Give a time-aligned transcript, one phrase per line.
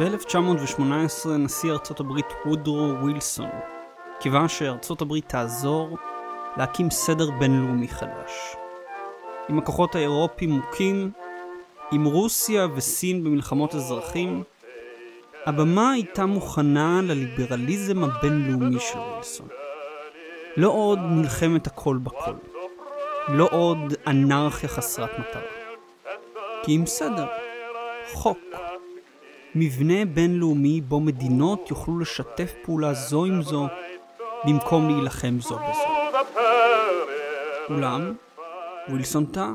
[0.00, 3.48] ב-1918 נשיא ארצות הברית וודרו ווילסון
[4.20, 5.98] קיווה שארצות הברית תעזור
[6.56, 8.56] להקים סדר בינלאומי חדש.
[9.48, 11.10] עם הכוחות האירופיים מוכים,
[11.92, 14.42] עם רוסיה וסין במלחמות אזרחים,
[15.46, 19.48] הבמה הייתה מוכנה לליברליזם הבינלאומי של ווילסון.
[20.56, 22.34] לא עוד מלחמת הכל בכל.
[23.28, 25.42] לא עוד אנרכיה חסרת מטרה.
[26.62, 27.26] כי אם סדר,
[28.12, 28.38] חוק,
[29.54, 33.66] מבנה בינלאומי בו מדינות יוכלו לשתף פעולה זו עם זו
[34.44, 35.90] במקום להילחם זו בזו.
[37.70, 38.14] אולם,
[38.88, 39.54] ווילסון טעה.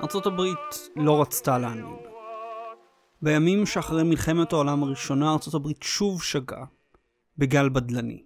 [0.00, 1.98] ארצות הברית לא רצתה להנהיג.
[3.22, 6.64] בימים שאחרי מלחמת העולם הראשונה ארצות הברית שוב שגה
[7.38, 8.22] בגל בדלני.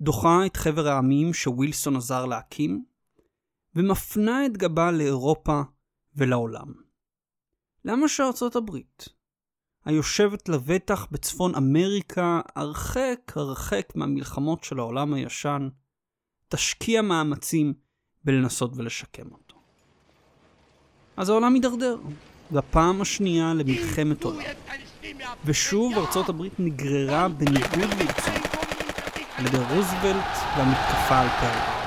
[0.00, 2.84] דוחה את חבר העמים שווילסון עזר להקים,
[3.76, 5.60] ומפנה את גבה לאירופה
[6.16, 6.72] ולעולם.
[7.84, 9.08] למה שארצות הברית,
[9.84, 15.68] היושבת לבטח בצפון אמריקה, הרחק הרחק מהמלחמות של העולם הישן,
[16.48, 17.74] תשקיע מאמצים
[18.24, 19.56] בלנסות ולשקם אותו.
[21.16, 21.98] אז העולם הידרדר,
[22.52, 24.42] בפעם השנייה למלחמת עולם.
[25.44, 28.34] ושוב ארצות הברית נגררה בניגוד לרצון
[29.36, 31.80] על ידי רוזוולט והמתקפה על פרל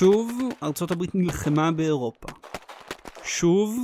[0.00, 0.32] שוב
[0.62, 2.28] ארצות הברית נלחמה באירופה.
[3.24, 3.78] שוב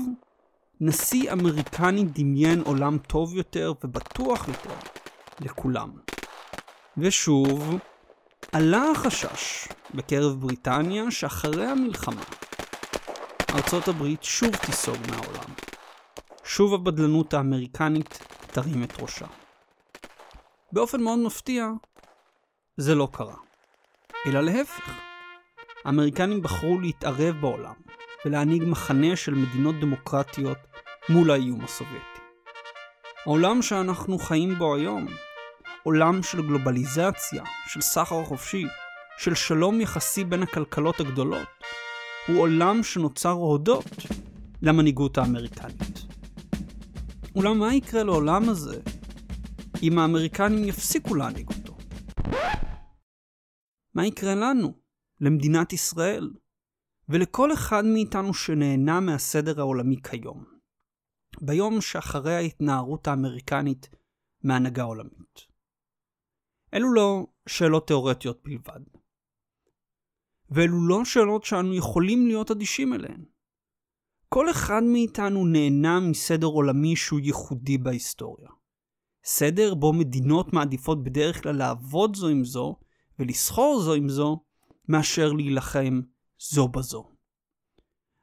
[0.81, 4.75] נשיא אמריקני דמיין עולם טוב יותר ובטוח יותר
[5.41, 5.91] לכולם.
[6.99, 7.79] ושוב
[8.53, 12.23] עלה החשש בקרב בריטניה שאחרי המלחמה
[13.51, 15.51] ארצות הברית שוב תיסוג מהעולם.
[16.45, 19.27] שוב הבדלנות האמריקנית תרים את ראשה.
[20.73, 21.69] באופן מאוד מפתיע,
[22.77, 23.37] זה לא קרה.
[24.27, 24.91] אלא להפך.
[25.85, 27.75] האמריקנים בחרו להתערב בעולם
[28.25, 30.59] ולהנהיג מחנה של מדינות דמוקרטיות
[31.09, 32.20] מול האיום הסובייטי.
[33.27, 35.06] העולם שאנחנו חיים בו היום,
[35.83, 38.64] עולם של גלובליזציה, של סחר חופשי,
[39.18, 41.48] של שלום יחסי בין הכלכלות הגדולות,
[42.27, 43.86] הוא עולם שנוצר הודות
[44.62, 46.07] למנהיגות האמריקנית.
[47.36, 48.80] אולם מה יקרה לעולם הזה
[49.83, 51.77] אם האמריקנים יפסיקו להנהיג אותו?
[53.95, 54.74] מה יקרה לנו,
[55.20, 56.30] למדינת ישראל,
[57.08, 60.44] ולכל אחד מאיתנו שנהנה מהסדר העולמי כיום,
[61.40, 63.89] ביום שאחרי ההתנערות האמריקנית
[64.44, 65.46] מהנהגה עולמית?
[66.74, 68.80] אלו לא שאלות תאורטיות בלבד.
[70.50, 73.24] ואלו לא שאלות שאנו יכולים להיות אדישים אליהן.
[74.28, 78.48] כל אחד מאיתנו נהנה מסדר עולמי שהוא ייחודי בהיסטוריה.
[79.24, 82.77] סדר בו מדינות מעדיפות בדרך כלל לעבוד זו עם זו
[83.18, 84.44] ולסחור זו עם זו,
[84.88, 86.00] מאשר להילחם
[86.39, 87.13] זו בזו.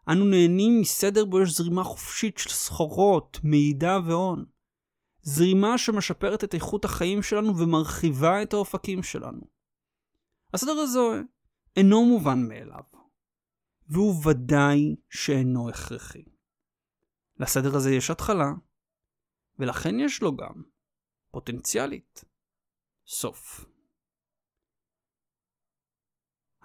[0.07, 4.45] אנו נהנים מסדר בו יש זרימה חופשית של סחורות, מידע והון.
[5.21, 9.41] זרימה שמשפרת את איכות החיים שלנו ומרחיבה את האופקים שלנו.
[10.53, 10.99] הסדר הזה
[11.75, 12.83] אינו מובן מאליו,
[13.87, 16.23] והוא ודאי שאינו הכרחי.
[17.39, 18.51] לסדר הזה יש התחלה,
[19.59, 20.63] ולכן יש לו גם,
[21.31, 22.23] פוטנציאלית,
[23.07, 23.72] סוף.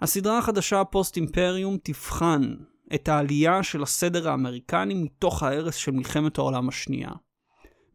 [0.01, 2.55] הסדרה החדשה פוסט אימפריום תבחן
[2.95, 7.11] את העלייה של הסדר האמריקני מתוך ההרס של מלחמת העולם השנייה.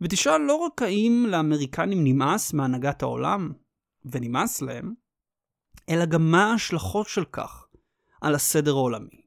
[0.01, 3.53] ותשאל לא רק האם לאמריקנים נמאס מהנהגת העולם,
[4.05, 4.95] ונמאס להם,
[5.91, 7.67] אלא גם מה ההשלכות של כך
[8.21, 9.25] על הסדר העולמי.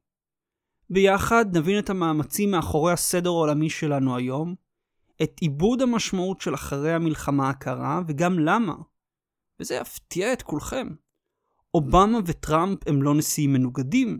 [0.89, 4.55] ביחד נבין את המאמצים מאחורי הסדר העולמי שלנו היום,
[5.23, 8.75] את עיבוד המשמעות של אחרי המלחמה הקרה, וגם למה.
[9.59, 10.87] וזה יפתיע את כולכם.
[11.77, 14.19] אובמה וטראמפ הם לא נשיאים מנוגדים,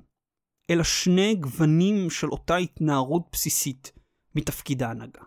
[0.70, 3.92] אלא שני גוונים של אותה התנערות בסיסית
[4.36, 5.22] מתפקיד ההנהגה.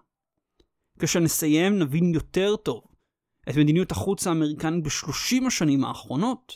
[0.98, 2.82] כשנסיים נבין יותר טוב
[3.48, 6.52] את מדיניות החוץ האמריקנית בשלושים השנים האחרונות,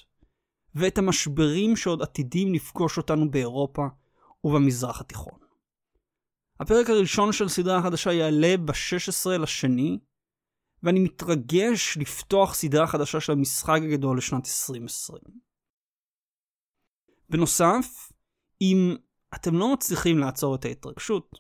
[0.75, 3.87] ואת המשברים שעוד עתידים לפגוש אותנו באירופה
[4.45, 5.39] ובמזרח התיכון.
[6.61, 9.99] הפרק הראשון של סדרה החדשה יעלה ב-16 לשני,
[10.83, 15.54] ואני מתרגש לפתוח סדרה חדשה של המשחק הגדול לשנת 2020.
[17.35, 18.13] בנוסף,
[18.61, 18.97] אם
[19.35, 21.39] אתם לא מצליחים לעצור את ההתרגשות,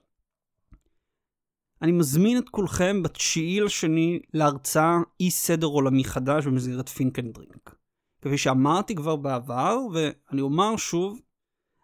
[1.82, 7.74] אני מזמין את כולכם בתשיעי לשני להרצאה אי סדר עולמי חדש במסגרת פינקנדרינק.
[8.22, 11.20] כפי שאמרתי כבר בעבר, ואני אומר שוב,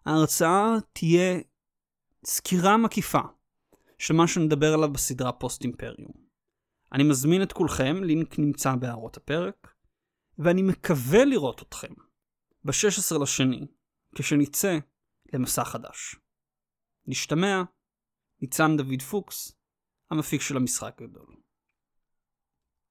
[0.06, 1.40] ההרצאה תהיה
[2.24, 3.22] סקירה מקיפה
[3.98, 6.12] של מה שנדבר עליו בסדרה פוסט אימפריום.
[6.92, 9.74] אני מזמין את כולכם, לינק נמצא בהערות הפרק,
[10.38, 11.92] ואני מקווה לראות אתכם
[12.64, 13.66] ב-16 לשני,
[14.14, 14.78] כשנצא
[15.32, 16.16] למסע חדש.
[17.06, 17.62] נשתמע,
[18.40, 19.52] ניצן דוד פוקס,
[20.10, 21.36] המפיק של המשחק הגדול.